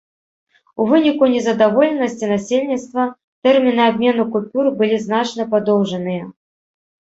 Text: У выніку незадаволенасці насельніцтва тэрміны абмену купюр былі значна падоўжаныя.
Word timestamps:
У 0.83 0.85
выніку 0.91 1.27
незадаволенасці 1.33 2.29
насельніцтва 2.31 3.05
тэрміны 3.49 3.83
абмену 3.91 4.27
купюр 4.37 4.65
былі 4.81 4.97
значна 5.05 5.47
падоўжаныя. 5.53 6.23